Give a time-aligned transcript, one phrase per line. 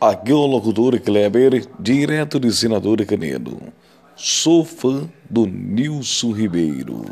[0.00, 3.58] Aqui é o locutor Kleber, direto de Senador Canedo.
[4.14, 7.04] Sou fã do Nilson Ribeiro.